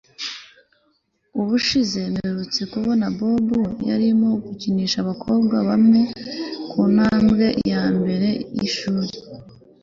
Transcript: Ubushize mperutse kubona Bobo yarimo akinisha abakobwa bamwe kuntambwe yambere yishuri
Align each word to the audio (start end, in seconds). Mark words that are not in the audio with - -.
Ubushize 1.39 1.99
mperutse 2.13 2.61
kubona 2.73 3.05
Bobo 3.17 3.61
yarimo 3.89 4.31
akinisha 4.51 4.97
abakobwa 5.03 5.55
bamwe 5.69 6.01
kuntambwe 6.69 7.47
yambere 7.71 8.29
yishuri 8.57 9.13